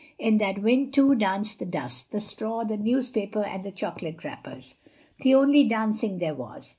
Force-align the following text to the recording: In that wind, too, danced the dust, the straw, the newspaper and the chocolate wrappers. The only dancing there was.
In 0.17 0.39
that 0.39 0.63
wind, 0.63 0.95
too, 0.95 1.13
danced 1.13 1.59
the 1.59 1.65
dust, 1.67 2.11
the 2.11 2.19
straw, 2.19 2.63
the 2.63 2.75
newspaper 2.75 3.43
and 3.43 3.63
the 3.63 3.69
chocolate 3.71 4.23
wrappers. 4.23 4.73
The 5.19 5.35
only 5.35 5.63
dancing 5.65 6.17
there 6.17 6.33
was. 6.33 6.69